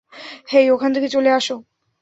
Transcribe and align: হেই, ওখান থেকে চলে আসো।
হেই, 0.53 0.65
ওখান 0.69 0.89
থেকে 0.93 1.07
চলে 1.07 1.29
আসো। 1.29 1.55